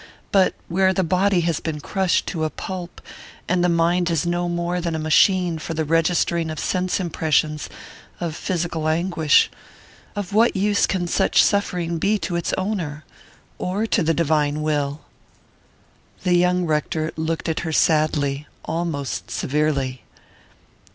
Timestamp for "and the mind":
3.47-4.09